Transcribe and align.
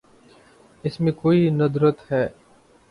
اس 0.83 0.99
میں 1.01 1.11
کوئی 1.11 1.49
ندرت 1.51 2.11
ہے۔ 2.11 2.27